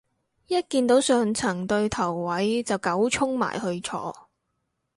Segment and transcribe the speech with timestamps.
[0.47, 4.27] 一見到上層對頭位就狗衝埋去坐